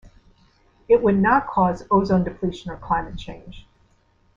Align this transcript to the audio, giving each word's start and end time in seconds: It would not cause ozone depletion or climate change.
It 0.89 1.03
would 1.03 1.19
not 1.19 1.45
cause 1.45 1.83
ozone 1.91 2.23
depletion 2.23 2.71
or 2.71 2.77
climate 2.77 3.19
change. 3.19 3.67